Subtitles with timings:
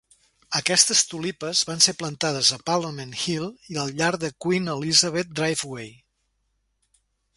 [0.59, 5.93] Aquestes tulipes van ser plantades a Parliament Hill i al llarg del Queen Elizabeth Driveway.